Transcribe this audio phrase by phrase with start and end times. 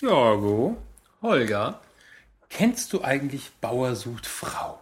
[0.00, 0.76] Jorgo,
[1.22, 1.80] Holger,
[2.48, 4.78] kennst du eigentlich Bauer sucht Frau?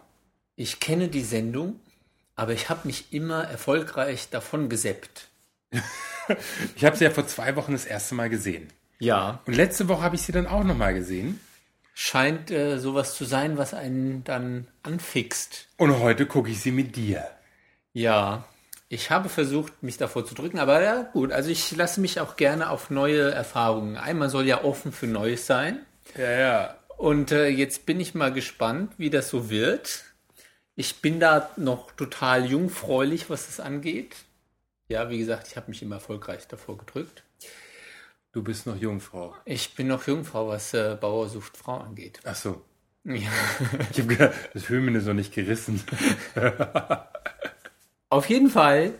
[0.57, 1.79] ich kenne die Sendung,
[2.35, 5.29] aber ich habe mich immer erfolgreich davon geseppt.
[6.75, 8.67] Ich habe sie ja vor zwei Wochen das erste Mal gesehen.
[8.99, 9.39] Ja.
[9.45, 11.39] Und letzte Woche habe ich sie dann auch nochmal gesehen.
[11.93, 15.69] Scheint äh, sowas zu sein, was einen dann anfixt.
[15.77, 17.25] Und heute gucke ich sie mit dir.
[17.93, 18.43] Ja.
[18.89, 21.31] Ich habe versucht, mich davor zu drücken, aber ja, gut.
[21.33, 24.17] Also ich lasse mich auch gerne auf neue Erfahrungen ein.
[24.17, 25.85] Man soll ja offen für Neues sein.
[26.17, 26.77] Ja, ja.
[26.97, 30.05] Und äh, jetzt bin ich mal gespannt, wie das so wird.
[30.75, 34.15] Ich bin da noch total jungfräulich, was das angeht.
[34.89, 37.23] Ja, wie gesagt, ich habe mich immer erfolgreich davor gedrückt.
[38.31, 39.35] Du bist noch Jungfrau.
[39.43, 42.19] Ich bin noch Jungfrau, was äh, Bauer sucht Frau angeht.
[42.23, 42.61] Ach so.
[43.03, 43.29] Ja.
[43.91, 45.83] Ich habe gedacht, das Höhmen ist noch nicht gerissen.
[48.09, 48.93] Auf jeden Fall,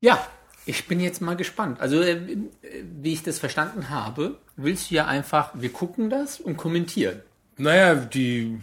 [0.00, 0.26] ja,
[0.66, 1.80] ich bin jetzt mal gespannt.
[1.80, 2.36] Also, äh,
[3.00, 7.22] wie ich das verstanden habe, willst du ja einfach, wir gucken das und kommentieren.
[7.56, 8.60] Naja, die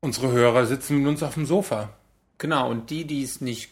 [0.00, 1.90] unsere Hörer sitzen mit uns auf dem Sofa.
[2.38, 3.70] Genau, und die, die es nicht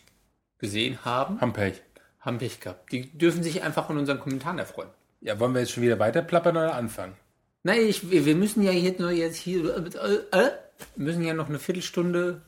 [0.59, 1.83] gesehen haben, Haben Pech.
[2.21, 2.93] haben Pech gehabt.
[2.93, 4.91] Die dürfen sich einfach von unseren Kommentaren erfreuen.
[5.21, 7.15] Ja, wollen wir jetzt schon wieder weiter plappern oder anfangen?
[7.63, 10.51] Nein, ich, wir wir müssen ja hier nur jetzt hier, äh, äh,
[10.97, 12.43] müssen ja noch eine Viertelstunde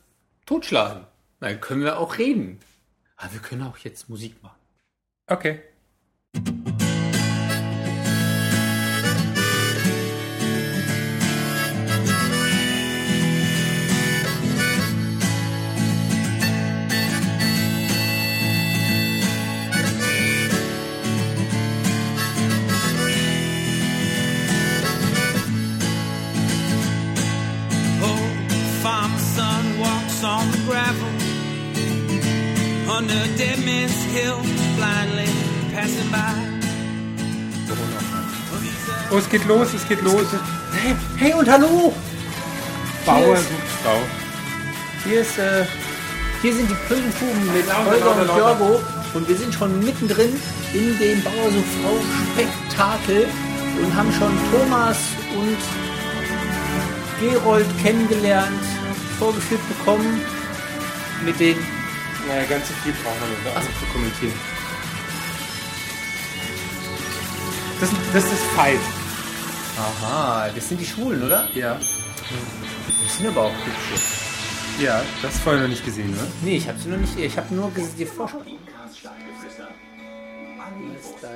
[0.45, 1.05] totschlagen.
[1.43, 2.61] Dann können wir auch reden.
[3.17, 4.61] Aber wir können auch jetzt Musik machen.
[5.27, 5.59] Okay.
[39.13, 40.25] Oh, es geht los, es geht los.
[40.71, 41.93] Hey, hey und hallo!
[43.05, 43.99] Bauer sucht Frau.
[45.03, 45.65] Hier ist, äh,
[46.41, 48.27] hier sind die Püllenfuben mit Holger und.
[48.37, 48.81] Jorgo
[49.13, 50.39] und wir sind schon mittendrin
[50.73, 51.99] in dem Bauer so Frau
[52.33, 53.27] Spektakel
[53.83, 54.97] und haben schon Thomas
[55.37, 55.57] und
[57.19, 58.63] Gerold kennengelernt,
[59.19, 60.21] vorgeführt bekommen
[61.23, 61.57] mit den
[62.27, 64.52] Naja, ganz so viel brauchen wir nicht, um alles zu kommentieren.
[67.83, 68.79] Das, das ist Fight.
[69.77, 71.49] Aha, das sind die Schwulen, oder?
[71.53, 71.77] Ja.
[73.03, 74.81] Das sind aber auch hübsche.
[74.81, 76.25] Ja, das hast du vorher noch nicht gesehen, ne?
[76.43, 78.47] Nee, ich habe sie noch nicht, ich habe nur die Vorstellung.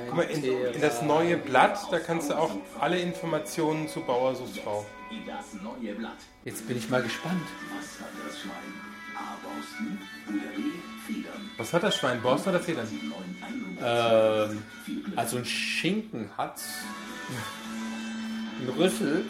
[0.06, 4.34] Guck mal, in, in das neue Blatt, da kannst du auch alle Informationen zu Bauer
[4.34, 4.86] sucht Frau.
[6.46, 7.46] Jetzt bin ich mal gespannt.
[7.76, 8.88] Was hat das Schwein?
[12.22, 12.88] Borsten oder Federn?
[13.82, 14.62] Ähm,
[15.16, 16.60] also ein Schinken hat
[18.58, 19.24] einen Rüssel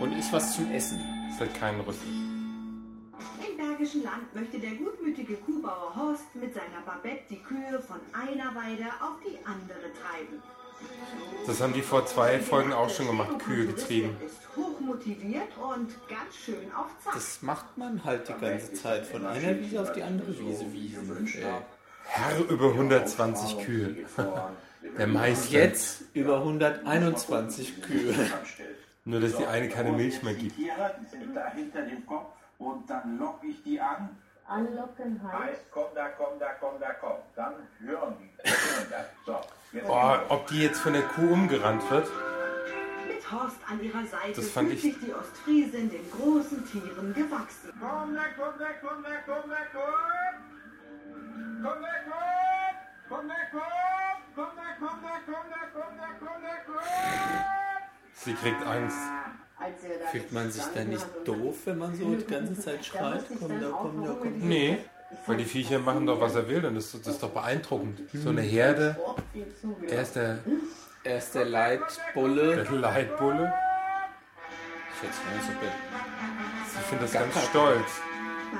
[0.00, 1.00] und ist was zum Essen.
[1.30, 2.08] Das hat keinen Rüssel.
[3.46, 8.54] Im Bergischen Land möchte der gutmütige Kuhbauer Horst mit seiner Babette die Kühe von einer
[8.54, 10.42] Weide auf die andere treiben.
[11.46, 14.16] Das haben die vor zwei Folgen auch schon gemacht, Kühe getrieben.
[17.12, 21.26] Das macht man halt die ganze Zeit von einer Wiese auf die andere Wiese wiesen.
[21.26, 21.62] Äh,
[22.04, 23.96] Herr über 120 Kühe.
[24.98, 25.52] Der Meister.
[25.52, 28.14] Jetzt über 121 Kühe.
[29.04, 30.56] Nur, dass die eine keine Milch mehr gibt.
[30.56, 34.10] Tiere sind da hinter dem Kopf und dann lock ich die an.
[34.46, 37.16] Anlocken Heißt, komm da, komm da, komm da, komm.
[37.34, 38.31] Dann hören die.
[39.88, 42.06] Oh, ob die jetzt von der Kuh umgerannt wird?
[43.08, 47.14] Mit Horst an ihrer Seite Das fand fühlt ich- sich die Ostfriesin den großen Tieren
[47.14, 47.72] gewachsen.
[47.80, 49.82] Komm da, komm da, komm da, komm da, komm.
[51.62, 53.08] Komm da, komm.
[53.08, 53.62] Komm da, komm.
[54.34, 56.84] Komm da, komm da, komm da, komm da, komm da, komm.
[58.14, 58.98] Sie kriegt Angst.
[60.10, 63.24] Fühlt man sich da nicht doof, wenn man so die ganze Zeit schreit?
[63.38, 64.46] Komm da, komm da, komm da.
[64.46, 64.78] Nee.
[65.26, 66.64] Weil die Viecher machen doch, was er will.
[66.64, 68.00] Und das, das ist doch beeindruckend.
[68.12, 68.96] So eine Herde.
[69.88, 70.38] Er ist der,
[71.04, 72.56] Er ist der Leitbulle.
[72.64, 73.52] der Leitbulle.
[75.02, 75.08] Ich.
[76.78, 78.00] Ich finde das ganz stolz.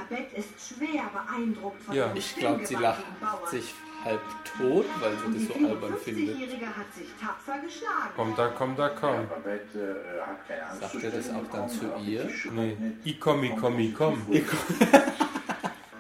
[0.08, 2.10] Babette ist schwer beeindruckt von Ja.
[2.14, 3.50] Ich glaube, sie lacht Bauern.
[3.50, 3.74] sich
[4.04, 4.20] halb
[4.58, 6.36] tot, weil sie das so albern findet.
[6.36, 8.12] 55-Jährige hat sich tapfer geschlagen.
[8.16, 9.28] Komm da, komm da, komm.
[9.28, 10.80] Babette äh, hat keine Angst.
[10.80, 12.28] Sagt er das auch dann zu ihr?
[12.52, 12.76] Nee.
[13.04, 14.26] I komm, I komm, I komm.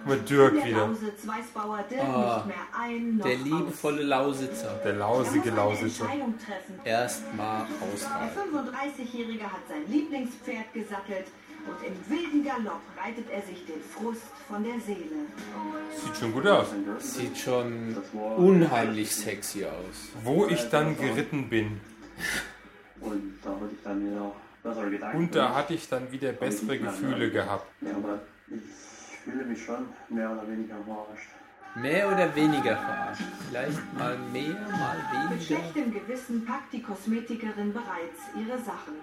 [0.04, 0.86] Mit Dirk Der wieder.
[0.86, 4.80] Lausitz weiß Bauer Dirk Ah, nicht mehr ein noch Der liebevolle Lausitzer.
[4.84, 6.08] Der Er lausige Lausitzer.
[6.84, 8.38] Erstmal Der aushalten.
[8.56, 11.26] 35-Jährige hat sein Lieblingspferd gesattelt
[11.66, 15.26] und im wilden Galopp reitet er sich den Frust von der Seele.
[16.04, 16.66] Sieht schon gut aus.
[16.98, 17.96] Sieht schon
[18.36, 20.10] unheimlich sexy aus.
[20.24, 21.80] Wo ich dann geritten bin.
[23.44, 27.30] habe ich dann mir noch bessere Gedanken Und da hatte ich dann wieder bessere Gefühle
[27.30, 27.66] gehabt.
[27.80, 28.91] Ja, aber ich
[29.22, 31.28] fühle mich schon mehr oder weniger verarscht.
[31.74, 33.22] Mehr oder weniger verarscht.
[33.48, 34.96] Vielleicht mal mehr, mal
[35.30, 35.44] Mit weniger.
[35.44, 38.94] schlechtem Gewissen packt die Kosmetikerin bereits ihre Sachen.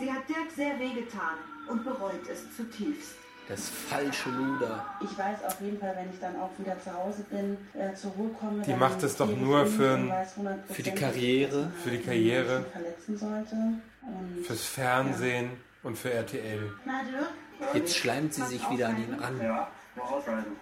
[0.00, 1.36] Sie hat Dirk sehr wehgetan
[1.68, 3.14] und bereut es zutiefst.
[3.48, 4.84] Das falsche Luder.
[5.00, 8.10] Ich weiß auf jeden Fall, wenn ich dann auch wieder zu Hause bin, äh, zur
[8.12, 8.60] Ruhe komme.
[8.62, 11.70] Die macht es doch nur für ein- 100%, Für die Karriere.
[11.84, 12.64] Für die Karriere.
[12.72, 13.54] Verletzen sollte.
[14.02, 15.50] Und Fürs Fernsehen
[15.84, 16.72] und für RTL.
[16.84, 17.28] Na Dirk,
[17.74, 19.40] Jetzt schleimt sie sich wieder an ihn ran.
[19.40, 20.52] Ja, war ausreisen.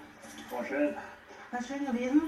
[0.50, 0.94] War schön.
[1.50, 2.22] war schön gewesen?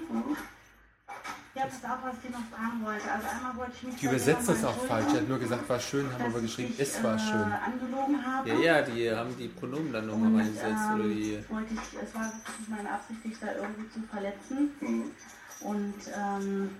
[1.55, 3.11] Ja, pass auf, was ich dir noch fragen wollte.
[3.11, 5.07] Also einmal wollte ich mich Die übersetzt das auch falsch.
[5.11, 7.53] Sie hat nur gesagt, war schön, haben aber ich geschrieben, es war äh, schön.
[7.53, 8.49] angelogen habe.
[8.51, 10.85] Ja, ja, die haben die Pronomen dann nochmal reingesetzt.
[10.95, 12.31] Oder die, ähm, wollte ich, es war
[12.69, 14.71] meine Absicht, dich da irgendwie zu verletzen.
[14.81, 15.11] Mhm.
[15.61, 16.71] Und ähm,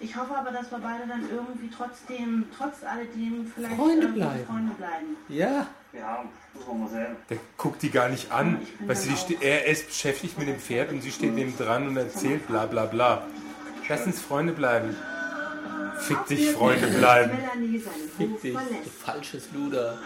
[0.00, 4.46] ich hoffe aber, dass wir beide dann irgendwie trotzdem, trotz alledem vielleicht Freunde irgendwie bleiben.
[4.46, 5.16] Freunde bleiben.
[5.28, 6.24] ja, Ja,
[6.54, 7.16] muss man mal sehen.
[7.30, 8.60] Der guckt die gar nicht an.
[8.80, 12.46] Weißt du, er ist beschäftigt mit dem Pferd und sie steht neben dran und erzählt
[12.48, 13.26] bla bla bla.
[13.88, 14.96] Lass uns Freunde bleiben.
[15.98, 17.38] Fick dich, Freunde bleiben.
[18.16, 19.98] Fick dich, du falsches Luder.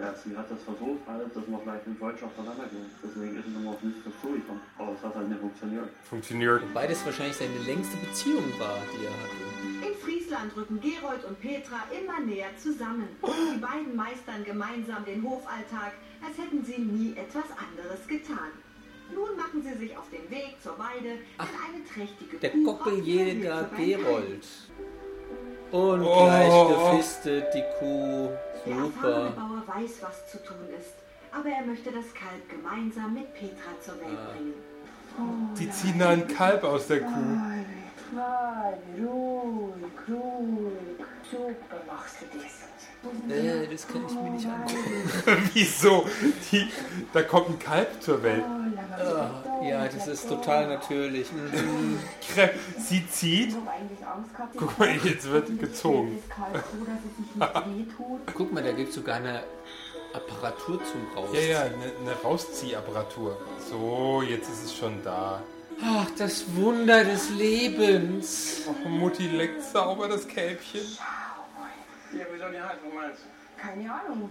[0.00, 2.86] Ja, sie hat das versucht, alles, dass wir vielleicht in Freundschaft auseinandergehen.
[3.02, 4.62] Deswegen ist es nochmal auf mich zugekommen.
[4.78, 5.88] Aber es hat halt nicht funktioniert.
[6.08, 6.62] Funktioniert.
[6.62, 9.42] Wobei das wahrscheinlich seine längste Beziehung war, die er hatte.
[9.90, 13.08] In Friesland rücken Gerold und Petra immer näher zusammen.
[13.22, 15.92] Die beiden meistern gemeinsam den Hofalltag,
[16.24, 18.54] als hätten sie nie etwas anderes getan.
[19.12, 24.46] Nun machen sie sich auf den Weg zur Weide, denn eine trächtige Der beim Gerold.
[25.70, 26.24] Und Oh.
[26.24, 28.30] gleich gefistet, die Kuh.
[28.66, 29.30] Der erfahrene Super.
[29.36, 30.94] Bauer weiß, was zu tun ist,
[31.32, 34.32] aber er möchte das Kalb gemeinsam mit Petra zur Welt Ah.
[34.32, 34.54] bringen.
[35.58, 37.08] Die ziehen da ein Kalb aus der Kuh.
[38.10, 39.74] Klein, ruhig,
[40.08, 41.06] ruhig.
[41.30, 42.67] Super machst du das.
[43.28, 45.50] Äh, das kann ich mir nicht angucken.
[45.54, 46.06] Wieso?
[46.50, 46.68] Die,
[47.12, 48.44] da kommt ein Kalb zur Welt.
[48.98, 51.32] Ah, ja, das ist total natürlich.
[51.32, 51.98] Mhm.
[52.78, 53.56] Sie zieht.
[54.56, 56.22] Guck mal, jetzt wird gezogen.
[58.34, 59.42] Guck mal, da gibt es sogar eine
[60.12, 61.30] Apparatur zum Raus.
[61.32, 63.36] Ja, ja, eine, eine Rausziehapparatur.
[63.70, 65.42] So, jetzt ist es schon da.
[65.80, 68.62] Ach, das Wunder des Lebens.
[68.66, 70.80] Oh, Mutti leckt sauber das Kälbchen.
[72.12, 73.60] Ja, wie soll die heißen, was meinst du?
[73.60, 74.30] Keine Ahnung.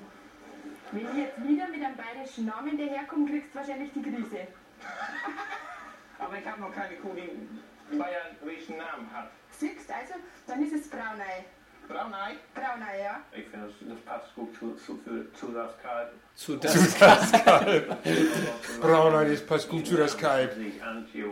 [0.91, 4.47] Wenn ich jetzt wieder mit einem bayerischen Namen daherkomme, kriegst du wahrscheinlich die Krise.
[6.19, 9.31] Aber ich habe noch keine Kuh, die einen bayerischen Namen hat.
[9.51, 10.15] Siehst also,
[10.47, 11.45] dann ist es Braunei.
[11.88, 12.36] Braunei?
[12.54, 13.22] Braunei, ja.
[13.31, 15.00] Ich finde, das, das passt gut zu, zu,
[15.34, 16.12] zu das Kalb.
[16.36, 16.94] Zu das
[18.81, 20.56] Brauner, das passt gut zu das Kalb.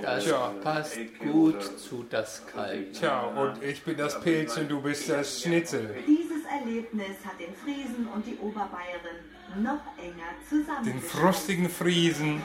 [0.02, 0.54] Das Tja.
[0.64, 2.94] passt gut zu das Kalb.
[2.94, 5.96] Tja, und ich bin das Pilz und du bist das Schnitzel.
[6.08, 10.14] Dieses Erlebnis hat den Friesen und die Oberbayerin noch enger
[10.44, 11.12] Den zusammengeschweißt.
[11.12, 12.42] frustigen Friesen.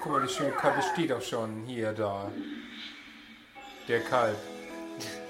[0.00, 2.30] Guck mal, das schöne Kalb das steht auch schon hier, da.
[3.88, 4.36] Der Kalb.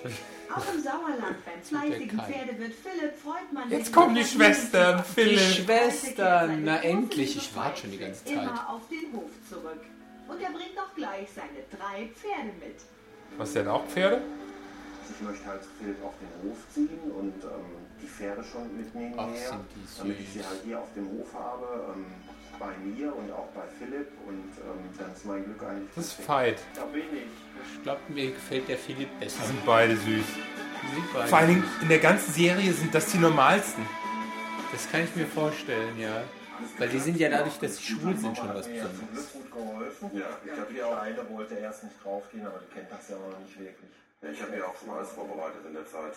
[0.52, 2.18] Auch im Sauerland beim fleißigen.
[2.20, 5.40] Pferdewirt Philipp freut man Jetzt kommen die Schwestern, Die Philipp.
[5.40, 6.64] Schwestern.
[6.64, 8.34] Na endlich, ich warte schon die ganze Zeit.
[8.34, 9.80] Immer auf den Hof zurück.
[10.28, 12.76] Und er bringt auch gleich seine drei Pferde mit.
[13.36, 14.22] Was denn auch Pferde?
[15.10, 19.28] Ich möchte halt Philipp auf den Hof ziehen und ähm, die Pferde schon mitnehmen Ach,
[19.28, 22.06] her, sind die damit ich sie halt hier auf dem Hof habe, ähm,
[22.58, 25.88] bei mir und auch bei Philipp und ähm, dann ist mein Glück eigentlich.
[25.96, 26.28] Das ist.
[26.28, 26.58] Veit.
[26.74, 27.74] Da bin ich.
[27.76, 29.40] Ich glaube, mir gefällt der Philipp besser.
[29.42, 30.04] Die sind beide süß.
[30.04, 33.86] Sind beide- Vor allen Dingen in der ganzen Serie sind das die normalsten.
[34.72, 36.22] Das kann ich mir vorstellen, ja.
[36.78, 39.10] Weil die sind ja dadurch, dass sie schwul sind, schon was ja Besonderes.
[39.12, 40.10] Glück gut geholfen.
[40.14, 43.38] Ja, ich habe die Kleine wollte erst nicht draufgehen, aber die kennt das ja noch
[43.38, 43.90] nicht wirklich.
[44.32, 46.14] Ich habe mir auch schon alles vorbereitet in der Zeit.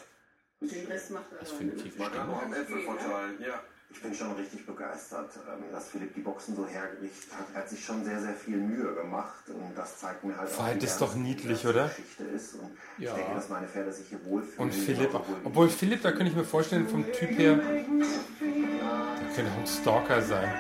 [0.62, 2.32] Den Rest macht er Was für eine tiefe Man kann Stimme.
[2.34, 3.36] noch einen Äpfel verteilen.
[3.42, 3.62] Ja.
[3.90, 7.46] Ich bin schon richtig begeistert, ähm, dass Philipp die Boxen so hergerichtet hat.
[7.54, 10.82] Er hat sich schon sehr, sehr viel Mühe gemacht und das zeigt mir halt Veit
[10.82, 11.88] wie ist doch die niedlich, oder?
[11.88, 12.56] Geschichte ist.
[12.56, 13.12] Und Ja.
[13.12, 14.60] ich denke, dass meine Pferde sich hier wohlfühlen.
[14.60, 15.26] Und Philipp auch.
[15.44, 15.70] Obwohl.
[15.70, 20.54] Philipp, da könnte ich mir vorstellen, vom Typ her, der könnte auch ein Stalker sein.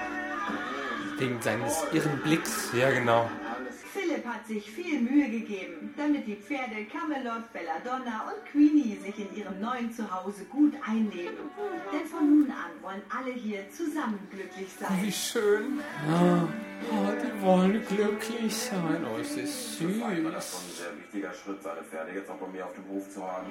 [1.18, 2.70] Wegen seines irren Blicks.
[2.74, 3.30] Ja, genau.
[4.28, 9.62] Hat sich viel Mühe gegeben, damit die Pferde Camelot, Belladonna und Queenie sich in ihrem
[9.62, 11.38] neuen Zuhause gut einleben.
[11.94, 14.68] Denn von nun an wollen alle hier zusammen glücklich
[15.02, 15.12] Wie sein.
[15.12, 15.80] schön.
[16.92, 19.06] Oh, die wollen glücklich sein.
[19.06, 20.60] Oh, es ist Das war immer davon süß.
[20.60, 23.48] ein sehr wichtiger Schritt, seine Pferde jetzt auch bei mir auf dem Hof zu haben.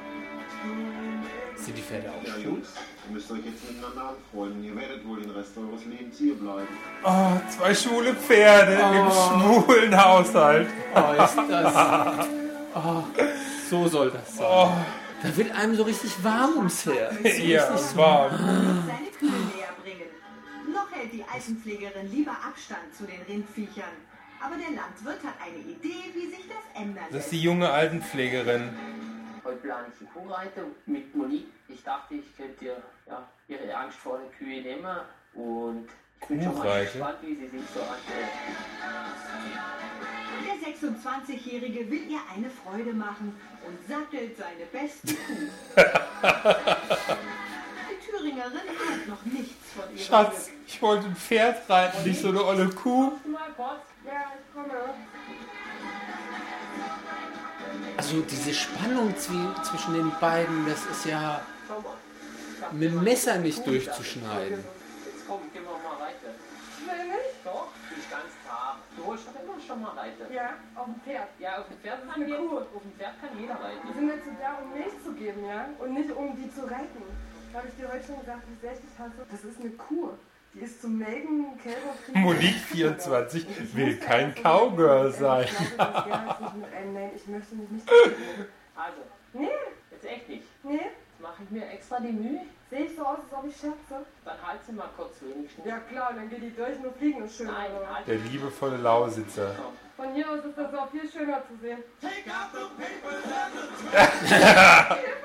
[1.56, 2.37] Sind die Pferde auch Ja?
[2.42, 2.68] Jungs,
[3.09, 4.64] ihr müsst euch jetzt miteinander anfreunden.
[4.64, 6.68] Ihr werdet wohl den Rest eures Lebens hier bleiben.
[7.04, 10.68] Oh, zwei schwule Pferde im schwulen Haushalt.
[10.95, 12.26] Oh, ist das.
[12.75, 13.02] Oh,
[13.71, 14.47] so soll das sein.
[14.49, 14.71] Oh,
[15.23, 17.14] Da wird einem so richtig warm ums Herz.
[17.38, 18.30] Ja, es war.
[21.06, 23.84] Hält die Altenpflegerin lieber Abstand zu den Rindviechern.
[24.40, 28.76] Aber der Landwirt hat eine Idee, wie sich das ändern Das ist die junge Altenpflegerin.
[29.44, 31.46] Heute plane ich die Kuhreite mit Monique.
[31.68, 35.00] Ich dachte, ich könnte ihr ja, ihre Angst vor den Kühen nehmen.
[35.34, 35.88] Und
[36.20, 38.28] ich bin schon mal gespannt, wie sie sich so anstellt.
[40.44, 43.34] Der 26-Jährige will ihr eine Freude machen
[43.66, 45.48] und sattelt seine beste Kuh.
[47.90, 49.55] Die Thüringerin ahnt noch ihrem
[49.97, 53.12] Schatz, ich wollte ein Pferd reiten, nicht so eine olle Kuh.
[53.25, 53.30] Ich.
[57.97, 61.40] Also diese Spannung zwi- zwischen den beiden, das ist ja.
[61.68, 64.59] Ich mit dem Messer nicht durchzuschneiden.
[65.04, 66.26] Jetzt komm, gehen wir mal reiten.
[66.87, 67.45] Will nicht?
[67.45, 68.78] Doch, ist ganz klar.
[68.97, 70.33] Du doch immer schon mal reiten.
[70.33, 71.28] Ja, auf dem Pferd.
[71.38, 72.59] Ja, auf dem Pferd kann jeder, Kuh.
[72.59, 73.87] auf dem Pferd kann jeder reiten.
[73.88, 75.66] Die sind dazu da, um Milch zu geben, ja?
[75.78, 77.02] Und nicht um die zu reiten.
[77.56, 79.12] Habe ich dir heute schon gesagt, wie sehr ich dich hasse?
[79.30, 80.10] Das ist eine Kuh.
[80.52, 81.94] Die ist zum Melken, Kälber.
[82.12, 85.46] Monique 24 will kein Cowgirl sein.
[85.48, 87.88] Ich glaube, das nicht mit einem Nein, ich möchte mich nicht.
[88.75, 88.98] Also,
[89.32, 89.48] Nee,
[89.90, 90.44] jetzt echt nicht.
[90.64, 90.75] nee.
[90.76, 92.42] Jetzt mache ich mir extra die Mühe.
[92.68, 94.04] Sehe ich so aus, als ob ich schätze?
[94.25, 95.64] Dann halt sie mal kurz wenigstens.
[95.64, 97.46] Ja klar, dann geht die durch, nur fliegen ist schön.
[97.46, 98.06] Nein, halt.
[98.06, 99.54] Der liebevolle Lausitzer.
[99.96, 101.78] Von hier aus ist das auch viel schöner zu sehen.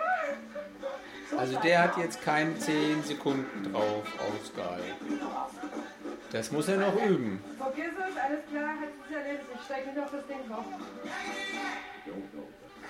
[1.37, 5.19] Also der hat jetzt keine 10 Sekunden drauf ausgehalten.
[6.31, 7.43] Das muss er noch üben.
[7.57, 9.45] Vergiss es, alles klar, hat sich erledigt.
[9.55, 10.65] Ich steige nicht auf das Ding drauf.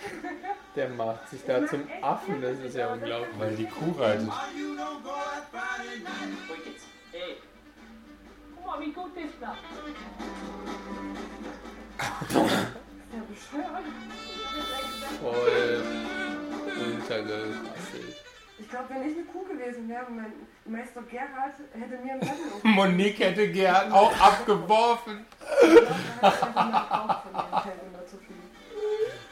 [0.75, 3.39] Der macht sich da zum Affen, das ist ja unglaublich.
[3.39, 4.27] Weil die Kuh reitet.
[6.49, 6.85] Ruhig jetzt.
[7.11, 7.37] Ey.
[8.55, 9.31] Guck mal, wie gut das.
[13.11, 13.85] Ja, bescheuert.
[15.21, 15.83] Voll
[16.81, 17.80] untergerasselt.
[18.71, 20.31] Ich glaube, wenn ich eine Kuh gewesen wäre, mein
[20.63, 22.63] Meister Gerhard hätte mir einen umgelegt.
[22.63, 25.25] Monique hätte gern auch abgeworfen.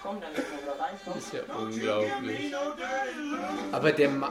[0.03, 0.99] Komm, dann gehen wir wieder rein.
[1.05, 1.13] Komm.
[1.13, 2.53] Das ist ja unglaublich.
[3.71, 4.29] Aber der ma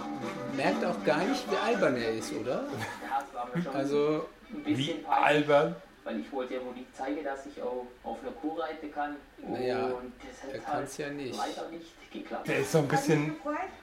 [0.54, 2.64] merkt auch gar nicht, wie albern er ist, oder?
[3.00, 5.76] Ja, das war mir schon Also, ein bisschen Wie peinlich, albern.
[6.08, 9.16] Weil ich wollte ja Monique zeigen, dass ich auch auf einer Kuh reiten kann.
[9.46, 11.36] Naja, Und das hat er halt ja nicht.
[11.36, 12.48] leider nicht geklappt.
[12.48, 13.36] Der ist so ein bisschen,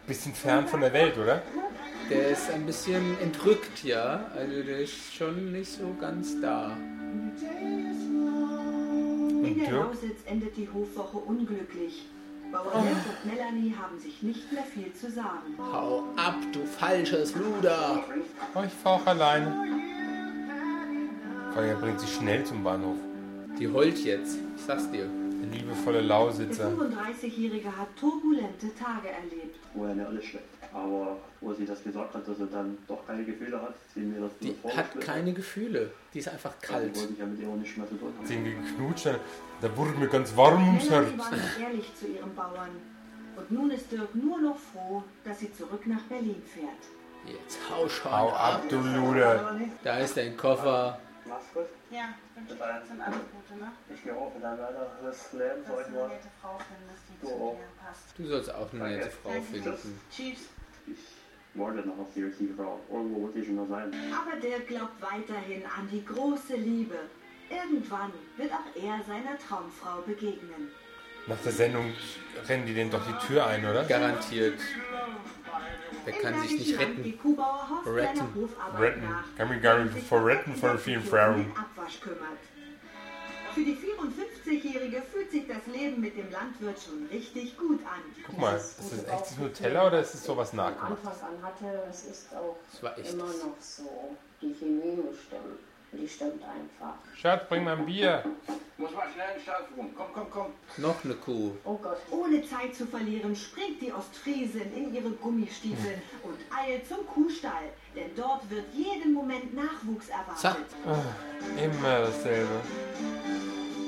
[0.08, 1.44] bisschen fern von der Welt, oder?
[2.10, 4.32] der ist ein bisschen entrückt, ja.
[4.36, 6.76] Also der ist schon nicht so ganz da.
[9.44, 9.72] In der?
[9.72, 12.08] Lausitz endet die Hofwoche unglücklich.
[12.52, 15.56] Bauer Dirk und Melanie haben sich nicht mehr viel zu sagen.
[15.60, 18.04] Hau ab, du falsches Luder!
[18.56, 19.94] Oh, ich fahr auch alleine.
[21.56, 22.98] Er bringt sich schnell zum Bahnhof.
[23.58, 25.08] Die heult jetzt, ich sag's dir.
[25.42, 26.70] Der liebevolle Der Lausitzer.
[26.70, 29.58] 35-Jährige hat turbulente Tage erlebt.
[29.74, 30.46] Wo ja nicht alles schlecht.
[30.74, 34.22] Aber wo sie das gesagt hat, dass er dann doch keine Gefühle hat, sie mir
[34.22, 35.92] das Die hat keine Gefühle.
[36.14, 36.96] Die ist einfach kalt.
[36.98, 38.20] wollte ich ja mit ihr auch nicht mehr zu tun haben.
[38.20, 39.10] Hat sie irgendwie geknutscht.
[39.62, 41.06] Da wurde mir ganz warm ums Herz.
[41.08, 42.70] Melanie war nicht ehrlich zu ihrem Bauern.
[43.38, 47.34] Und nun ist Dirk nur noch froh, dass sie zurück nach Berlin fährt.
[47.34, 48.56] Jetzt hau schon Hau ab.
[48.56, 49.56] ab, du Luder.
[49.84, 51.00] Da ist dein Koffer.
[51.28, 51.66] Mach's gut.
[51.90, 53.72] Ja, wünsche ich dir zum alles Gute, ne?
[53.94, 56.08] Ich gehe auch in dein weiteres Leben, sag du ich eine mal.
[56.10, 57.56] nette Frau findest, die Du zu auch.
[57.56, 58.04] dir passt.
[58.18, 60.00] Du sollst auch eine nette Frau finden.
[60.12, 60.50] Tschüss.
[60.88, 62.80] Ich wollte noch auf die richtige Frau.
[62.92, 63.92] Irgendwo muss ich schon noch sein.
[64.14, 66.96] Aber Dirk glaubt weiterhin an die große Liebe.
[67.50, 70.70] Irgendwann wird auch er seiner Traumfrau begegnen.
[71.28, 71.92] Nach der Sendung
[72.48, 73.84] rennen die denen doch die Tür ein, oder?
[73.86, 74.60] Garantiert.
[76.06, 77.20] Der kann sich nicht retten.
[77.86, 78.48] Retten.
[78.80, 79.16] Retten.
[79.38, 81.52] Kann mich gar nicht während sich vor der retten von vielen Frauen.
[83.54, 88.02] Für die 54-Jährige fühlt sich das Leben mit dem Landwirt schon richtig gut an.
[88.26, 90.92] Guck mal, ist das echtes Nutella oder ist es sowas nachgemacht?
[90.92, 93.14] Anfang an hatte, es ist auch Das war echt.
[93.14, 94.16] immer noch so.
[94.42, 95.58] Die Chemie muss stimmen.
[95.92, 96.96] Die stimmt einfach.
[97.16, 98.24] Schatz, bring mal ein Bier.
[98.78, 99.90] Muss mal schnell in den Stall rum.
[99.96, 100.46] Komm, komm, komm.
[100.78, 101.52] Noch eine Kuh.
[101.64, 101.98] Oh Gott.
[102.12, 108.14] Ohne Zeit zu verlieren, springt die Ostfriesin in ihre Gummistiefel und eilt zum Kuhstall, denn
[108.18, 110.58] dort wird jeden Moment Nachwuchs Zack.
[110.58, 110.76] erwartet.
[110.86, 112.50] Ah, immer dasselbe.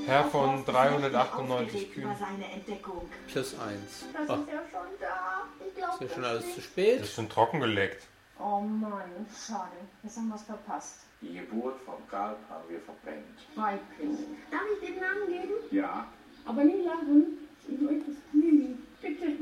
[0.05, 3.07] Herr von Horst ist 398 aufgeregt Kühen.
[3.27, 4.05] Plus eins.
[4.13, 5.43] Das Ach, ist ja schon da.
[5.67, 6.55] Ich glaube ist ja schon das alles nicht.
[6.55, 7.01] zu Das spät.
[7.01, 8.07] ist schon trockengeleckt.
[8.39, 9.71] Oh Mann, schade.
[10.03, 10.99] Jetzt haben wir es verpasst.
[11.21, 13.25] Die Geburt vom Kalb haben wir verpennt.
[13.55, 14.19] Weiblich.
[14.51, 15.53] Darf ich den Namen geben?
[15.71, 16.07] Ja,
[16.45, 17.37] Aber nicht lachen.
[17.67, 18.77] Ich möchte es Mimi.
[19.01, 19.25] Bitte.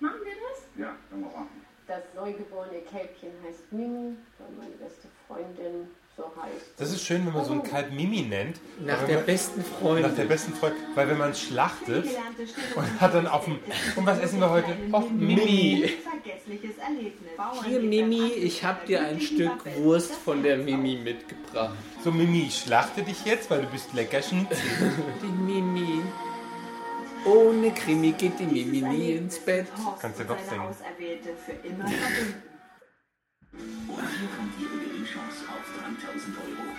[0.00, 0.66] Machen wir das?
[0.76, 1.64] ja, können wir machen.
[1.86, 6.72] Das soll neugeborene Kälbchen heißt Mimi, weil meine beste Freundin so heißt.
[6.78, 8.60] Das ist schön, wenn man so ein Kalb Mimi nennt.
[8.80, 10.06] Nach der man- besten Freundin.
[10.10, 10.82] Nach der besten Freundin.
[10.94, 12.06] Weil wenn man es schlachtet
[12.74, 13.58] und hat dann auf dem...
[13.96, 14.76] Und was essen wir heute?
[14.92, 15.90] Och, Mimi.
[17.64, 21.74] Hier, Mimi, ich hab dir ein Stück Wurst von der Mimi mitgebracht.
[22.04, 24.58] So, Mimi, ich schlachte dich jetzt, weil du bist lecker Schnitzel.
[25.22, 26.02] Die Mimi.
[27.24, 29.68] Ohne Krimi geht die Mimi nie ins Bett.
[30.00, 30.74] Kannst du doch singen.
[35.12, 35.64] Gewinnchance auf
[36.00, 36.72] 3000 Euro.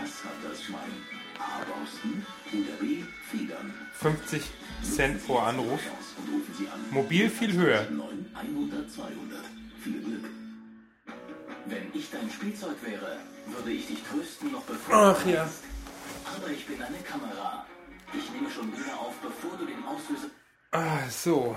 [0.00, 0.92] Was hat das Schwein?
[1.38, 1.64] A.
[1.64, 3.02] Borsten oder B.
[3.30, 3.72] Federn?
[3.94, 4.42] 50
[4.82, 5.80] Cent pro Anruf.
[6.90, 7.86] Mobil viel höher.
[7.90, 9.44] 9 100 200.
[9.82, 10.24] Viel Glück.
[11.66, 15.48] Wenn ich dein Spielzeug wäre, würde ich dich trösten, noch bevor Ach du ja.
[16.36, 17.66] Aber ich bin eine Kamera.
[18.12, 20.28] Ich nehme schon wieder auf, bevor du den Auslöser...
[20.72, 21.56] Ah, so.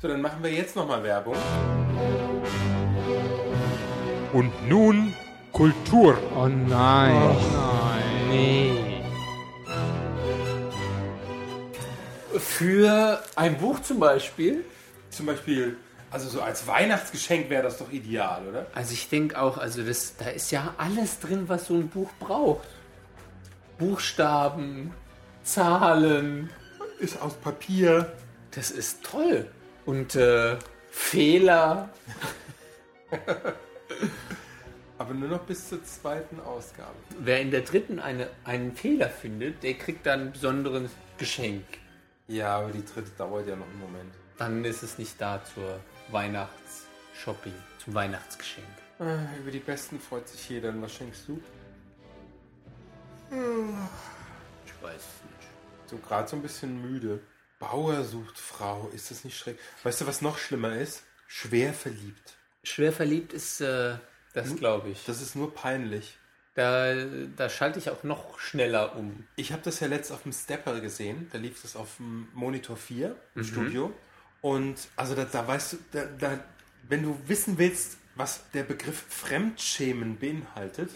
[0.00, 1.36] So, dann machen wir jetzt nochmal Werbung.
[4.32, 5.14] Und nun
[5.52, 6.18] Kultur.
[6.36, 7.14] Oh nein.
[7.14, 8.28] nein.
[8.28, 9.02] Nee.
[12.38, 14.64] Für ein Buch zum Beispiel?
[15.10, 15.76] Zum Beispiel,
[16.10, 18.66] also so als Weihnachtsgeschenk wäre das doch ideal, oder?
[18.74, 22.10] Also ich denke auch, also das, da ist ja alles drin, was so ein Buch
[22.20, 22.68] braucht.
[23.78, 24.92] Buchstaben,
[25.42, 26.50] Zahlen.
[26.98, 28.12] Ist aus Papier.
[28.50, 29.50] Das ist toll.
[29.86, 30.56] Und äh,
[30.90, 31.88] Fehler.
[34.98, 36.94] Aber nur noch bis zur zweiten Ausgabe.
[37.20, 41.64] Wer in der dritten eine, einen Fehler findet, der kriegt dann ein besonderes Geschenk.
[42.26, 44.12] Ja, aber die dritte dauert ja noch einen Moment.
[44.36, 45.80] Dann ist es nicht da zur
[46.10, 48.66] Weihnachtsshopping, zum Weihnachtsgeschenk.
[48.98, 50.70] Ah, über die Besten freut sich jeder.
[50.70, 51.40] Und was schenkst du?
[53.30, 55.50] Ich weiß es nicht.
[55.86, 57.20] So gerade so ein bisschen müde.
[57.58, 58.90] Bauer sucht Frau.
[58.92, 59.64] Ist das nicht schrecklich?
[59.84, 61.04] Weißt du, was noch schlimmer ist?
[61.26, 62.37] Schwer verliebt.
[62.68, 63.94] Schwer verliebt ist äh,
[64.34, 65.04] das, glaube ich.
[65.06, 66.18] Das ist nur peinlich.
[66.54, 66.94] Da,
[67.36, 69.24] da schalte ich auch noch schneller um.
[69.36, 71.28] Ich habe das ja letzt auf dem Stepper gesehen.
[71.32, 73.44] Da lief das auf dem Monitor 4 im Mhm.
[73.44, 73.92] Studio.
[74.40, 76.44] Und also da, da weißt du, da, da,
[76.88, 80.90] wenn du wissen willst, was der Begriff Fremdschämen beinhaltet,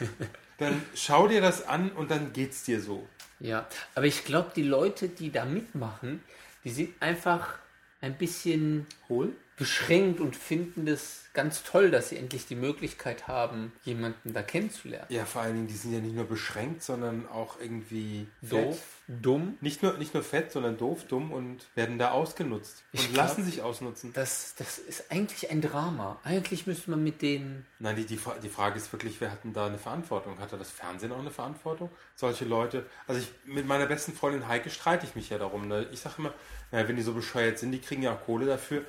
[0.58, 3.08] dann schau dir das an und dann geht's dir so.
[3.40, 6.22] Ja, aber ich glaube, die Leute, die da mitmachen,
[6.64, 7.58] die sind einfach
[8.00, 9.32] ein bisschen Hohl?
[9.56, 15.06] Beschränkt und finden das ganz toll, dass sie endlich die Möglichkeit haben, jemanden da kennenzulernen.
[15.10, 19.56] Ja, vor allen Dingen, die sind ja nicht nur beschränkt, sondern auch irgendwie Doof, dumm.
[19.60, 22.82] Nicht nur, nicht nur fett, sondern doof, dumm und werden da ausgenutzt.
[22.92, 24.12] Und Ich lassen glaub- sich ausnutzen.
[24.14, 26.18] Das, das ist eigentlich ein Drama.
[26.24, 27.66] Eigentlich müsste man mit denen.
[27.78, 30.38] Nein, die, die, die Frage ist wirklich, wer hat denn da eine Verantwortung?
[30.38, 31.90] Hat da das Fernsehen auch eine Verantwortung?
[32.14, 32.86] Solche Leute.
[33.06, 35.68] Also ich mit meiner besten Freundin Heike streite ich mich ja darum.
[35.68, 35.86] Ne?
[35.92, 36.32] Ich sage immer,
[36.72, 38.84] naja, wenn die so bescheuert sind, die kriegen ja auch Kohle dafür.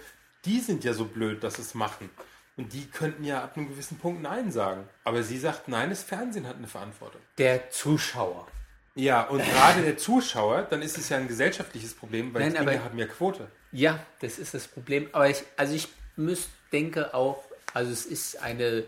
[0.45, 2.10] Die sind ja so blöd, dass sie es machen.
[2.56, 4.88] Und die könnten ja ab einem gewissen Punkt Nein sagen.
[5.04, 7.21] Aber sie sagt, nein, das Fernsehen hat eine Verantwortung.
[7.38, 8.47] Der Zuschauer.
[8.95, 12.80] Ja, und gerade der Zuschauer, dann ist es ja ein gesellschaftliches Problem, weil Nein, die
[12.80, 13.47] haben ja Quote.
[13.71, 15.08] Ja, das ist das Problem.
[15.12, 17.43] Aber ich, also ich müß, denke auch,
[17.76, 18.86] also es ist eine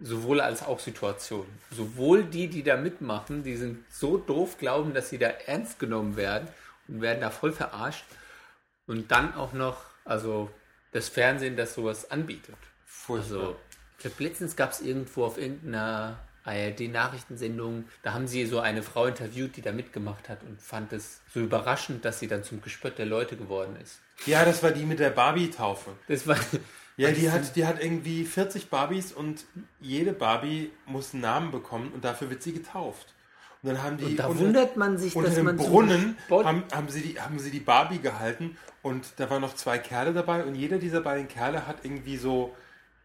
[0.00, 1.46] sowohl als auch Situation.
[1.72, 6.16] Sowohl die, die da mitmachen, die sind so doof, glauben, dass sie da ernst genommen
[6.16, 6.48] werden
[6.86, 8.04] und werden da voll verarscht.
[8.86, 10.48] Und dann auch noch, also
[10.92, 12.56] das Fernsehen, das sowas anbietet.
[12.86, 13.38] Furchtbar.
[13.38, 13.56] Also,
[13.96, 19.06] ich glaube, letztens gab es irgendwo auf irgendeiner ARD-Nachrichtensendung, da haben sie so eine Frau
[19.06, 22.98] interviewt, die da mitgemacht hat und fand es so überraschend, dass sie dann zum Gespött
[22.98, 24.00] der Leute geworden ist.
[24.26, 25.92] Ja, das war die mit der Barbie-Taufe.
[26.08, 26.36] Das war.
[26.96, 29.44] Ja, die hat, die hat irgendwie 40 Barbies und
[29.80, 33.14] jede Barbie muss einen Namen bekommen und dafür wird sie getauft.
[33.62, 36.46] Und dann haben die Und da wundert man sich, unter dass dem man Brunnen Sport-
[36.46, 40.14] haben, haben, sie die, haben sie die Barbie gehalten und da waren noch zwei Kerle
[40.14, 42.56] dabei und jeder dieser beiden Kerle hat irgendwie so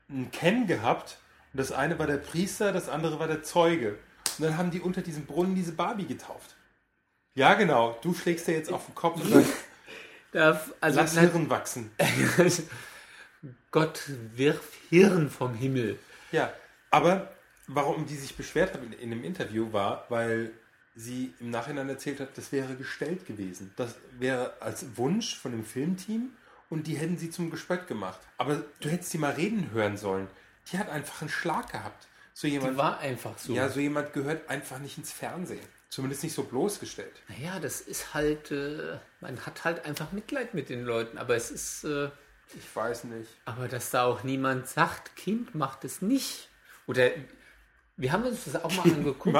[0.09, 1.17] ein Ken gehabt
[1.53, 3.97] und das eine war der Priester, das andere war der Zeuge.
[4.37, 6.55] Und dann haben die unter diesem Brunnen diese Barbie getauft.
[7.35, 7.97] Ja, genau.
[8.01, 9.51] Du schlägst dir jetzt auf den Kopf und sagst,
[10.31, 11.91] Darf, also, lass Hirn wachsen.
[13.71, 14.01] Gott
[14.35, 15.97] wirf Hirn vom Himmel.
[16.31, 16.51] Ja,
[16.91, 17.29] aber
[17.67, 20.51] warum die sich beschwert hat in, in dem Interview war, weil
[20.95, 23.73] sie im Nachhinein erzählt hat, das wäre gestellt gewesen.
[23.75, 26.29] Das wäre als Wunsch von dem Filmteam
[26.69, 28.19] und die hätten sie zum Gespött gemacht.
[28.37, 30.27] Aber du hättest die mal reden hören sollen.
[30.71, 32.07] Die hat einfach einen Schlag gehabt.
[32.33, 33.53] So jemand, Die war einfach so.
[33.53, 35.65] Ja, so jemand gehört einfach nicht ins Fernsehen.
[35.89, 37.13] Zumindest nicht so bloßgestellt.
[37.29, 41.51] Naja, das ist halt, äh, man hat halt einfach Mitleid mit den Leuten, aber es
[41.51, 42.09] ist, äh,
[42.55, 43.29] Ich weiß nicht.
[43.45, 46.49] aber dass da auch niemand sagt, Kind macht es nicht.
[46.87, 47.11] Oder
[47.97, 49.37] wir haben uns das auch mal angeguckt.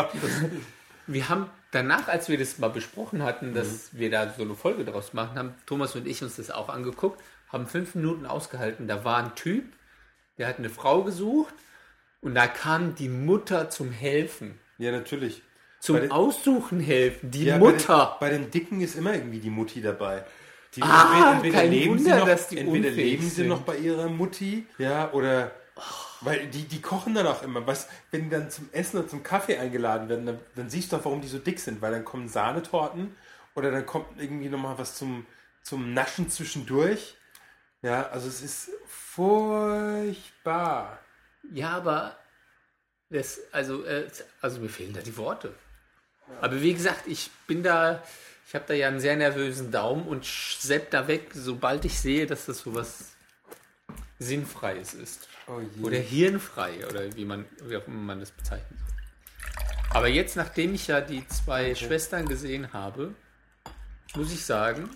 [1.08, 4.86] Wir haben danach, als wir das mal besprochen hatten, dass wir da so eine Folge
[4.86, 8.88] draus machen, haben Thomas und ich uns das auch angeguckt, haben fünf Minuten ausgehalten.
[8.88, 9.65] Da war ein Typ,
[10.38, 11.54] der hat eine Frau gesucht
[12.22, 14.58] und da kam die Mutter zum Helfen.
[14.78, 15.41] Ja, natürlich.
[15.80, 17.30] Zum den- Aussuchen helfen.
[17.30, 18.18] Die Ja, Mutter.
[18.20, 20.26] Bei den, bei den Dicken ist immer irgendwie die Mutti dabei.
[20.76, 24.10] Die Ah, kein leben sie Wunder, noch, dass die entweder leben sie noch bei ihrer
[24.10, 25.52] Mutti, ja, oder
[26.21, 27.65] weil die, die kochen dann auch immer.
[27.67, 30.97] Was, wenn die dann zum Essen oder zum Kaffee eingeladen werden, dann, dann siehst du
[30.97, 33.15] doch, warum die so dick sind, weil dann kommen Sahnetorten
[33.56, 35.25] oder dann kommt irgendwie nochmal was zum,
[35.63, 37.15] zum Naschen zwischendurch.
[37.82, 39.80] Ja, also es ist furchtbar.
[41.51, 42.17] Ja, aber
[43.10, 44.08] das, also, äh,
[44.41, 45.54] also mir fehlen da die Worte.
[46.41, 48.04] Aber wie gesagt, ich bin da,
[48.47, 52.25] ich habe da ja einen sehr nervösen Daumen und sepp da weg, sobald ich sehe,
[52.25, 53.14] dass das sowas
[54.19, 55.28] Sinnfreies ist.
[55.47, 55.62] Oh.
[55.84, 58.80] Oder hirnfrei, oder wie man, wie auch immer man das bezeichnet.
[59.91, 63.13] Aber jetzt, nachdem ich ja die zwei Schwestern gesehen habe,
[64.15, 64.89] muss ich sagen,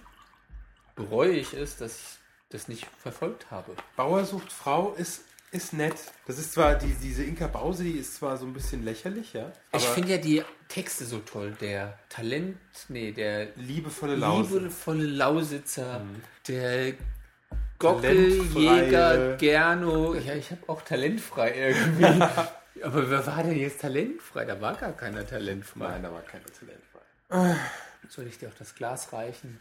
[0.95, 2.05] bereue ich es, dass ich
[2.49, 3.75] das nicht verfolgt habe.
[3.95, 5.95] Bauer sucht Frau ist, ist nett.
[6.27, 9.51] Das ist zwar, die, diese Inka Bause, die ist zwar so ein bisschen lächerlich, ja.
[9.71, 11.55] Ich finde ja die Texte so toll.
[11.61, 12.57] Der Talent,
[12.89, 14.59] nee, der Liebevolle Lause.
[14.59, 16.01] liebevolle Lausitzer,
[16.47, 16.93] der
[17.79, 18.41] Talentfreie.
[18.49, 20.13] Gockeljäger Gerno.
[20.15, 22.05] Ja, ich habe auch talentfrei irgendwie.
[22.83, 24.45] Aber wer war denn jetzt talentfrei?
[24.45, 25.87] Da war gar keiner talentfrei.
[25.89, 27.59] Nein, da war keiner talentfrei.
[28.07, 29.59] Soll ich dir auch das Glas reichen?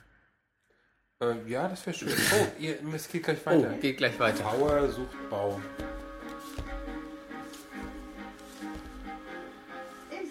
[1.21, 2.13] Äh, ja, das wäre schön.
[2.13, 3.73] Oh, ihr, es geht gleich weiter.
[3.75, 4.45] Oh, geht gleich weiter.
[4.45, 5.61] Bauer sucht Bau.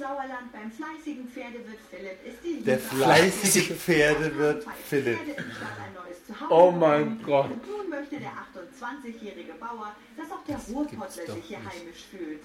[0.08, 5.18] Sauerland beim fleißigen Pferdewirt Philipp ist die Der fleißige Pferdewirt Philipp.
[5.20, 7.22] Pferde im Stall ein neues Zuhause Oh mein.
[7.24, 7.52] Gott.
[7.52, 12.42] Und nun möchte der 28-jährige Bauer, dass auch der Ruhrpottler sich hier heimisch fühlt.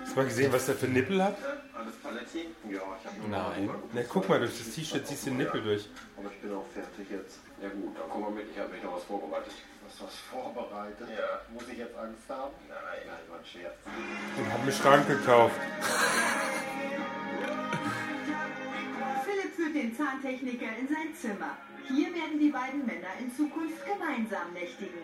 [0.00, 1.36] Hast du mal gesehen, was der für Nippel hat?
[1.74, 2.46] Alles Paletti?
[2.70, 3.70] Ja, ich habe Nein.
[3.92, 5.88] Na, guck mal, durch das T-Shirt siehst du den Nippel durch.
[6.16, 7.40] Aber ich bin auch fertig jetzt.
[7.60, 9.52] Ja gut, dann komm mal mit, ich habe mich noch was vorbereitet.
[9.92, 11.06] Hast was vorbereitet?
[11.10, 11.40] Ja.
[11.52, 12.54] Muss ich jetzt Angst haben?
[12.66, 13.74] Nein, nein, war ein Scherz.
[14.38, 15.54] Und hab mir Schrank gekauft.
[19.24, 21.58] Philipp führt den Zahntechniker in sein Zimmer.
[21.88, 25.02] Hier werden die beiden Männer in Zukunft gemeinsam nächtigen.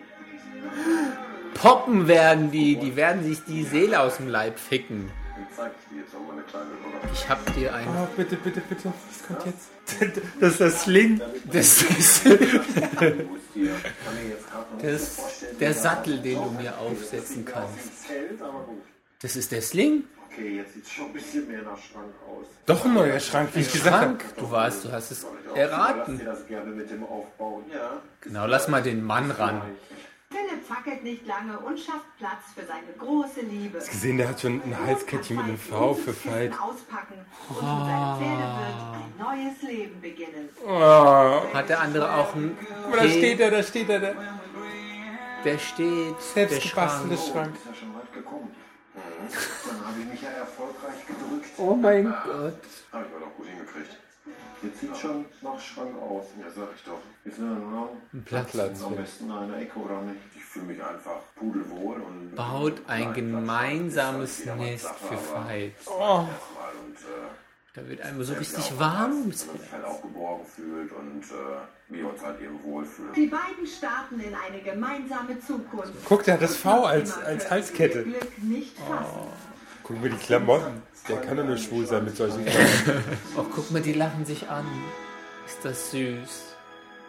[1.54, 5.10] Poppen werden die, die werden sich die Seele aus dem Leib ficken.
[5.34, 6.97] Dann zeig ich dir jetzt noch mal eine kleine Überraschung.
[7.12, 7.86] Ich hab dir ein.
[7.88, 8.92] Oh, bitte, bitte, bitte.
[9.08, 9.68] Was kommt jetzt?
[10.40, 11.20] Das ist das Sling.
[11.50, 12.26] Das ist,
[14.82, 17.74] das der Sattel, den du mir aufsetzen kannst.
[17.74, 17.80] wie
[18.12, 18.82] ein Zelt, aber gut.
[19.22, 20.04] Das ist der Sling?
[20.30, 22.46] Okay, jetzt sieht es schon ein bisschen mehr nach Schrank aus.
[22.66, 24.24] Doch ein neuer Schrank, wie ich gesagt Schrank.
[24.24, 24.40] habe.
[24.40, 26.18] Du warst, du hast es erraten.
[26.18, 27.64] dir das gerne mit dem Aufbauen.
[27.74, 28.02] Ja.
[28.20, 29.62] Genau, lass mal den Mann ran.
[30.30, 33.78] Philipp fackelt nicht lange und schafft Platz für seine große Liebe.
[33.78, 36.52] Hast gesehen, der hat schon ein Halskettchen mit einer V für Veit.
[36.52, 40.50] Auspacken und seinen Pferdewirt ein neues Leben beginnen.
[40.66, 41.42] Oh.
[41.54, 42.58] Hat der andere auch ein.
[42.92, 44.00] Da steht er, da steht er.
[44.00, 44.14] Der
[45.44, 46.20] Der steht.
[46.20, 47.32] selbst der gebastelte Schrank.
[47.32, 47.54] Schrank.
[47.56, 48.54] Ist ja schon weit gekommen.
[48.94, 51.50] Dann habe ich mich ja erfolgreich gedrückt.
[51.56, 52.60] Oh mein Gott.
[52.92, 53.96] Hab ich aber doch gut hingekriegt.
[54.62, 56.26] Jetzt sieht schon nach Schrank aus.
[56.40, 56.98] Ja, sag ich doch.
[57.24, 58.54] Jetzt nur noch Ein Platz.
[58.56, 60.18] am besten in einer Ecke oder nicht.
[60.36, 62.34] Ich fühle mich einfach pudelwohl und...
[62.34, 65.72] Baut ein gemeinsames Nest für Sache, aber Veit.
[65.86, 66.20] Oh.
[66.20, 69.30] und, äh, Da wird einem so richtig warm.
[69.30, 73.12] dass man sich halt auch geborgen fühlt und äh, wir uns halt eben wohlfühlen.
[73.14, 75.92] Die beiden starten in eine gemeinsame Zukunft.
[76.04, 78.02] Guck, der hat das V als, als Halskette.
[78.04, 79.28] Glück nicht fassen.
[79.88, 80.82] Guck mal die Klamotten.
[81.08, 83.04] Der kann doch nur schwul sein mit solchen Klamotten.
[83.38, 84.66] Oh, guck mal, die lachen sich an.
[85.46, 86.48] Ist das süß.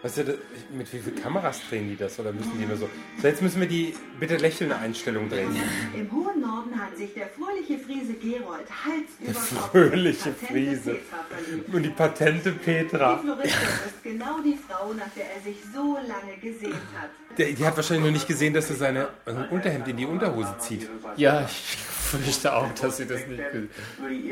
[0.01, 0.35] Was ist das,
[0.71, 2.17] mit wie vielen Kameras drehen die das?
[2.19, 2.87] Oder müssen die nur so?
[3.21, 5.53] So, jetzt müssen wir die bitte lächelnde Einstellung drehen.
[5.93, 10.31] Im hohen Norden hat sich der fröhliche Friese Gerold Hals über Der Kopf fröhliche die
[10.31, 10.91] patente Friese.
[10.91, 11.73] Petra verliebt.
[11.73, 13.17] Und die patente Die Petra.
[13.17, 17.09] Floristin ist genau die Frau, nach der er sich so lange gesehnt hat.
[17.37, 20.05] Der, die hat wahrscheinlich noch nicht gesehen, dass er seine also ein Unterhemd in die
[20.05, 20.89] Unterhose zieht.
[21.17, 21.77] Ja, ich
[22.09, 23.69] fürchte auch, dass sie das nicht will.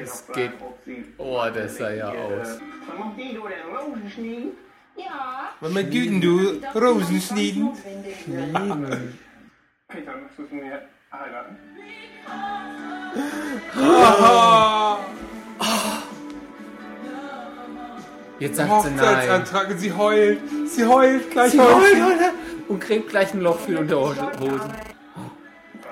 [0.02, 0.52] Es geht.
[1.18, 2.60] Oh, das sah ja aus.
[4.96, 5.52] Ja.
[5.60, 6.60] Was mal güten du?
[6.74, 7.70] Rosen schneiden?
[8.24, 9.20] Schneiden.
[9.88, 11.56] Peter, möchtest du mir heiraten?
[18.40, 19.00] Jetzt sagt sie nein.
[19.00, 20.40] Hochzeitsantrag und sie heult.
[20.68, 21.72] Sie heult gleich Sie heult.
[21.72, 22.34] heult
[22.68, 24.28] und gräbt gleich ein Loch für die Unterhosen.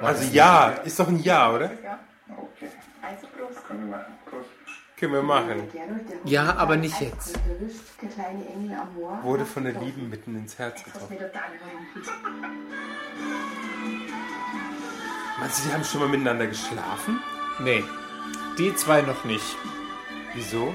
[0.05, 1.65] Also ja, ist doch ein Ja, oder?
[1.65, 2.69] Okay,
[3.01, 3.67] Also Prost.
[3.67, 4.13] können wir machen.
[4.29, 4.49] Prost.
[4.97, 5.63] Können wir machen.
[6.23, 7.37] Ja, aber nicht jetzt.
[9.23, 11.17] Wurde von der Lieben mitten ins Herz getroffen.
[15.39, 17.19] Meinst du, die haben schon mal miteinander geschlafen?
[17.59, 17.83] Nee,
[18.57, 19.57] die zwei noch nicht.
[20.33, 20.73] Wieso?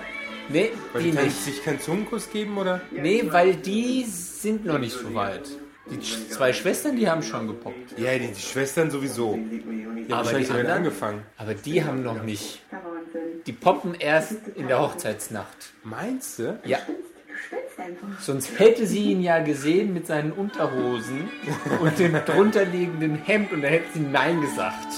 [0.49, 1.37] Nee, Weil die die nicht.
[1.45, 2.81] sich keinen Zungenkuss geben, oder?
[2.91, 5.49] Nee, weil die sind noch nicht so weit.
[5.91, 7.99] Die zwei Schwestern, die haben schon gepoppt.
[7.99, 9.35] Ja, die, die Schwestern sowieso.
[9.37, 11.23] Die haben wahrscheinlich damit angefangen.
[11.37, 12.61] Aber die haben noch nicht.
[13.47, 15.73] Die poppen erst in der Hochzeitsnacht.
[15.83, 16.59] Meinst du?
[16.65, 16.79] Ja.
[18.21, 21.29] Sonst hätte sie ihn ja gesehen mit seinen Unterhosen
[21.81, 24.89] und dem drunterliegenden Hemd und da hätte sie Nein gesagt.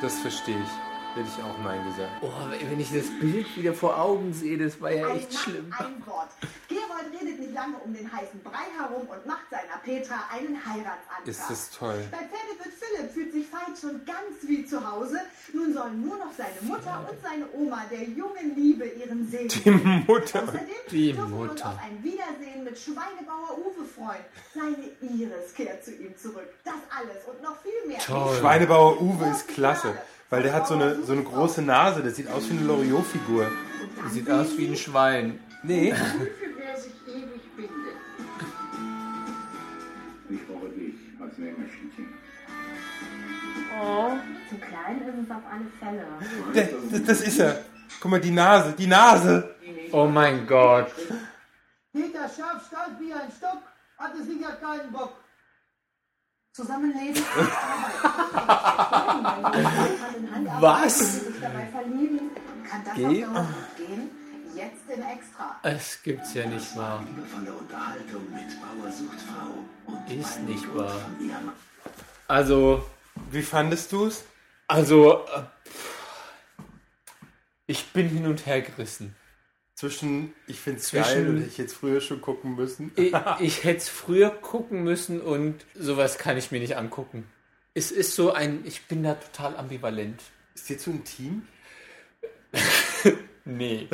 [0.00, 0.89] Das verstehe ich.
[1.14, 2.10] Hätte ich auch Nein gesagt.
[2.22, 2.30] Oh,
[2.70, 5.74] wenn ich das Bild wieder vor Augen sehe, das war ja Ein echt Mann, schlimm.
[5.76, 6.28] Ein Wort.
[6.68, 11.26] Gerold redet nicht lange um den heißen Brei herum und macht seiner Petra einen Heiratsantrag.
[11.26, 12.04] Ist das toll.
[12.12, 15.18] Bei Pferdewirt Philipp fühlt sich Veit schon ganz wie zu Hause.
[15.52, 19.70] Nun sollen nur noch seine Mutter und seine Oma der jungen Liebe ihren Segen Die
[19.70, 20.44] Mutter.
[20.44, 21.68] Außerdem Die dürfen wir uns Mutter.
[21.70, 24.24] auf ein Wiedersehen mit Schweinebauer Uwe freuen.
[24.54, 26.48] Seine Iris kehrt zu ihm zurück.
[26.64, 27.98] Das alles und noch viel mehr.
[27.98, 28.36] Toll.
[28.38, 29.98] Schweinebauer Uwe ist klasse.
[30.30, 32.02] Weil der hat so eine, so eine große Nase.
[32.02, 33.50] Das sieht aus wie eine Loriot-Figur.
[34.10, 35.40] Sieht aus wie ein Schwein.
[35.64, 35.92] Nee.
[40.28, 42.14] Ich brauche dich als Nähmaschinchen.
[43.82, 44.12] Oh,
[44.48, 46.06] zu klein ist es auf alle Fälle.
[46.54, 47.64] Der, das, das ist er.
[48.00, 48.72] Guck mal, die Nase.
[48.78, 49.56] Die Nase.
[49.90, 50.92] Oh mein Gott.
[51.92, 53.62] Peter Schaf stark wie ein Stock,
[53.98, 55.19] hatte sicher keinen Bock.
[56.60, 57.16] Zusammenleben.
[60.60, 61.20] Was?
[62.94, 63.24] Geh.
[64.54, 65.58] Jetzt im Extra.
[65.62, 67.02] Es gibt's ja nicht wahr.
[70.08, 71.00] Ist nicht wahr.
[72.28, 72.84] Also,
[73.30, 74.24] Wie fandest du es?
[74.66, 75.42] also, äh,
[77.66, 79.16] ich bin hin und her gerissen.
[79.80, 82.92] Zwischen, ich finde es geil und ich hätte es früher schon gucken müssen.
[82.96, 87.24] Ich, ich hätte es früher gucken müssen und sowas kann ich mir nicht angucken.
[87.72, 90.20] Es ist so ein, ich bin da total ambivalent.
[90.54, 91.46] Ist dir zu intim?
[93.46, 93.88] Nee,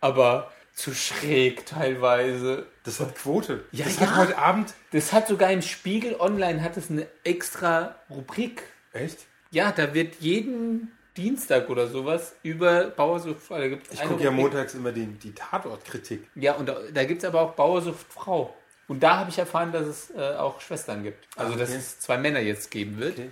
[0.00, 2.66] aber zu schräg teilweise.
[2.84, 3.66] Das hat Quote.
[3.70, 4.06] Ja, das ja.
[4.06, 4.72] hat heute Abend.
[4.92, 8.62] Das hat sogar im Spiegel Online hat es eine extra Rubrik.
[8.94, 9.26] Echt?
[9.50, 13.58] Ja, da wird jeden Dienstag oder sowas über Bauersucht Frau.
[13.58, 16.26] Da gibt's Ich gucke ja montags immer die, die Tatortkritik.
[16.36, 18.56] Ja, und da, da gibt es aber auch Bauersucht Frau.
[18.86, 21.26] Und da habe ich erfahren, dass es äh, auch Schwestern gibt.
[21.36, 21.78] Also, Ah, dass okay.
[21.78, 23.18] es zwei Männer jetzt geben wird.
[23.18, 23.28] Okay.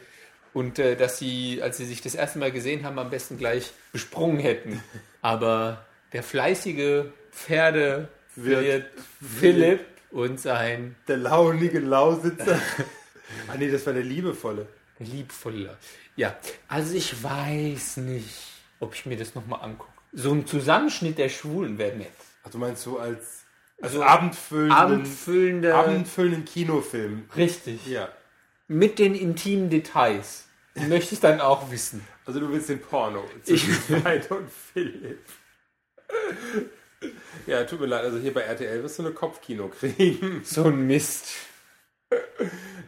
[0.52, 3.72] Und äh, dass sie, als sie sich das erste Mal gesehen haben, am besten gleich
[3.92, 4.82] besprungen hätten.
[5.22, 8.86] Aber der fleißige Pferdewirt Wirt.
[9.22, 12.60] Philipp und sein Der launige Lausitzer.
[13.48, 14.66] ah nee, das war der liebevolle.
[14.98, 15.76] Liebvoller.
[16.16, 16.36] Ja,
[16.68, 18.34] also ich weiß nicht,
[18.80, 19.92] ob ich mir das nochmal angucke.
[20.12, 22.10] So ein Zusammenschnitt der Schwulen wäre nett.
[22.44, 23.44] Ach, du meinst so als,
[23.80, 27.28] als Also abendfüllenden, abendfüllende- abendfüllenden Kinofilm.
[27.36, 27.86] Richtig.
[27.86, 28.08] Ja.
[28.68, 30.44] Mit den intimen Details.
[30.74, 32.06] Möchte ich dann auch wissen.
[32.26, 35.20] Also du willst den Porno Ich- zwischen Veit und Philipp.
[37.46, 40.42] Ja, tut mir leid, also hier bei RTL wirst du eine Kopfkino kriegen.
[40.44, 41.26] So ein Mist.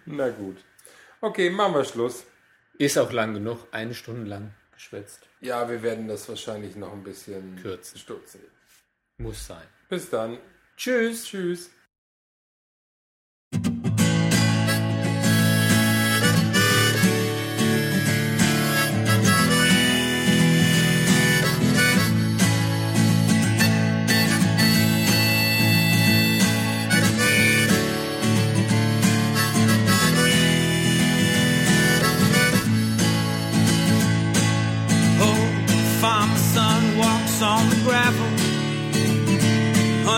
[0.07, 0.57] Na gut.
[1.21, 2.25] Okay, machen wir Schluss.
[2.79, 5.27] Ist auch lang genug, eine Stunde lang geschwätzt.
[5.41, 7.99] Ja, wir werden das wahrscheinlich noch ein bisschen Kürzen.
[7.99, 8.41] stutzen.
[9.17, 9.67] Muss sein.
[9.89, 10.39] Bis dann.
[10.77, 11.25] Tschüss.
[11.25, 11.71] Tschüss.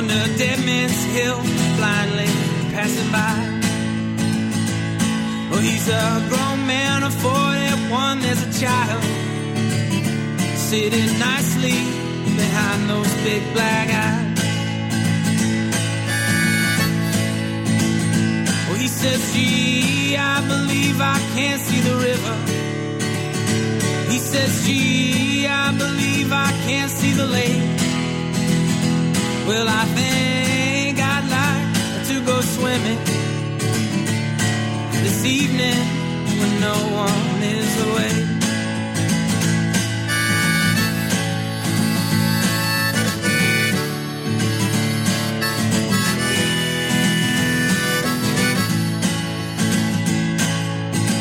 [0.00, 1.36] Under dead man's hill,
[1.76, 2.32] blindly
[2.72, 3.36] passing by.
[5.52, 9.04] Oh, he's a grown man of 41, there's a child
[10.56, 11.80] sitting nicely
[12.40, 14.38] behind those big black eyes.
[18.70, 22.36] Oh, he says, gee, I believe I can't see the river.
[24.10, 27.79] He says, gee, I believe I can't see the lake.
[29.46, 32.98] Well, I think I'd like to go swimming
[35.04, 35.80] this evening
[36.38, 38.26] when no one is awake.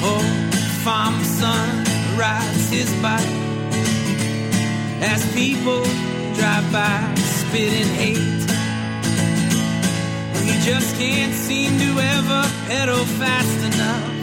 [0.03, 0.23] Oh,
[0.84, 1.84] farmer son
[2.17, 3.34] rides his bike
[5.01, 5.84] as people
[6.36, 7.18] drive by
[7.53, 8.41] it in hate.
[10.33, 14.19] When you just can't seem to ever pedal fast enough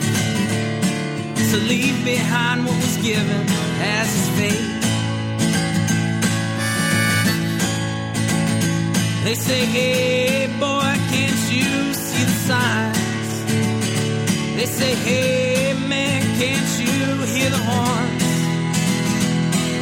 [1.50, 3.46] to leave behind what was given
[3.80, 4.76] as is fate.
[9.24, 13.30] They say, hey, boy, can't you see the signs?
[14.56, 18.26] They say, hey, man, can't you hear the horns?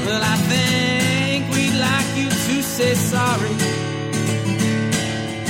[0.06, 2.33] Well, I think we'd like you
[2.74, 3.56] say sorry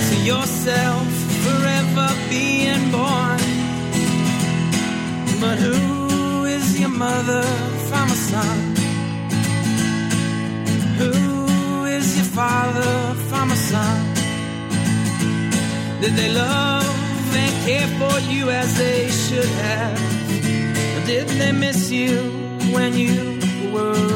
[0.08, 1.08] to yourself
[1.44, 3.40] forever being born.
[5.40, 7.42] But who is your mother
[7.88, 8.58] from a son?
[10.98, 12.94] Who is your father
[13.30, 14.00] from a son?
[16.02, 19.98] Did they love and care for you as they should have?
[20.94, 22.18] Or did they miss you
[22.74, 23.40] when you
[23.72, 24.13] were?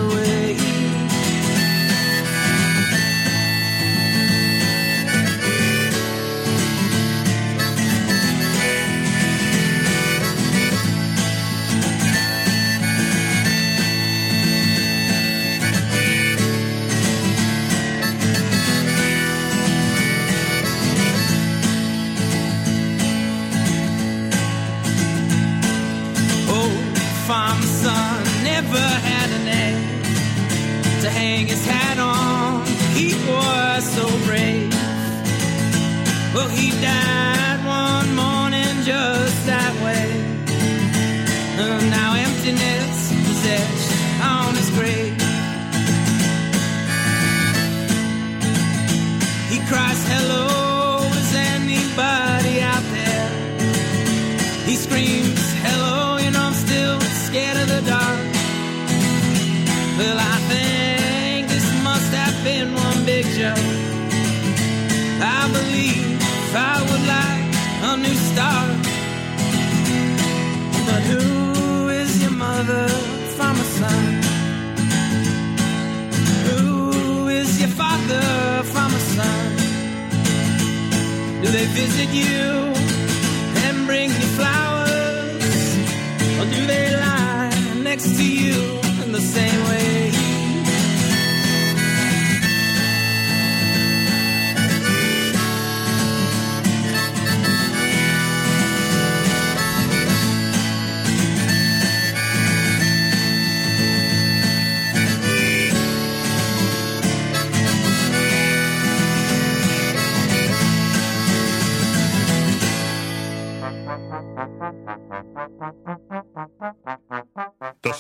[81.98, 82.77] Did you.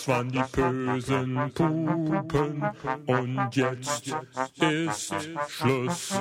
[0.08, 2.64] waren die bösen Pupen
[3.06, 4.08] und jetzt
[4.58, 5.14] ist
[5.48, 6.14] Schluss.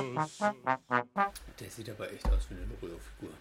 [1.58, 3.32] Der sieht aber echt aus wie eine Rührfigur.